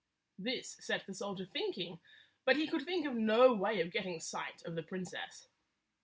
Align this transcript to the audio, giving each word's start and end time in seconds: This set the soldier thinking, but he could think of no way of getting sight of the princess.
This 0.39 0.77
set 0.79 1.05
the 1.05 1.13
soldier 1.13 1.45
thinking, 1.45 1.99
but 2.43 2.55
he 2.57 2.65
could 2.65 2.85
think 2.85 3.05
of 3.05 3.13
no 3.13 3.53
way 3.53 3.81
of 3.81 3.91
getting 3.93 4.19
sight 4.19 4.63
of 4.65 4.73
the 4.73 4.81
princess. 4.81 5.47